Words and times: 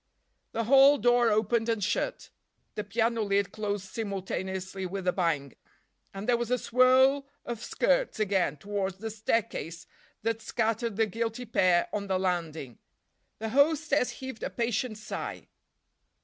The 0.53 0.63
hall 0.63 0.97
door 0.97 1.29
opened 1.29 1.69
and 1.69 1.83
shut, 1.83 2.31
the 2.73 2.83
piano 2.83 3.21
lid 3.21 3.51
closed 3.51 3.87
simultaneously 3.87 4.83
with 4.87 5.07
a 5.07 5.13
bang, 5.13 5.53
and 6.11 6.27
there 6.27 6.37
was 6.37 6.49
a 6.49 6.57
swirl 6.57 7.27
of 7.45 7.63
skirts 7.63 8.19
again 8.19 8.57
towards 8.57 8.97
the 8.97 9.11
staircase 9.11 9.85
that 10.23 10.41
scattered 10.41 10.95
the 10.95 11.05
guilty 11.05 11.45
pair 11.45 11.87
on 11.93 12.07
the 12.07 12.17
landing. 12.17 12.79
The 13.37 13.49
hostess 13.49 14.09
heaved 14.09 14.41
a 14.41 14.49
patient 14.49 14.97
sigh. 14.97 15.49